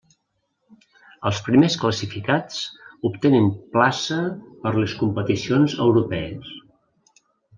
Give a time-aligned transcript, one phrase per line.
[1.29, 2.57] Els primers classificats
[3.11, 4.17] obtenen plaça
[4.65, 6.51] per les competicions europees.